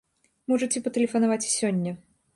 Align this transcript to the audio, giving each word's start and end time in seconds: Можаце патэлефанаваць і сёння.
Можаце 0.53 0.81
патэлефанаваць 0.87 1.41
і 1.49 1.53
сёння. 1.59 1.91